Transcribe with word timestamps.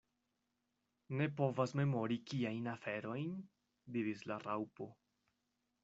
"Ne 1.19 1.27
povas 1.41 1.75
memori 1.81 2.17
kiajn 2.33 2.71
aferojn?" 2.73 3.37
diris 3.99 4.25
la 4.33 4.41
Raŭpo. 4.49 4.91